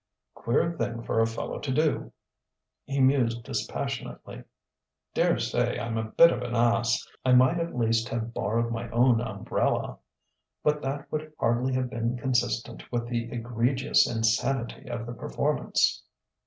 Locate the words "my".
8.71-8.89